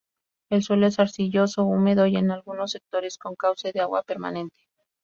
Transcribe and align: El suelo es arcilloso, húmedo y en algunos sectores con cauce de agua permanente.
El 0.49 0.63
suelo 0.63 0.87
es 0.87 0.97
arcilloso, 0.97 1.63
húmedo 1.63 2.07
y 2.07 2.15
en 2.17 2.31
algunos 2.31 2.71
sectores 2.71 3.19
con 3.19 3.35
cauce 3.35 3.71
de 3.71 3.81
agua 3.81 4.01
permanente. 4.01 4.57